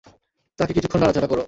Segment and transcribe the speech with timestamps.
[0.59, 1.39] তাকে কিছুক্ষন নাড়াচাড়া করো।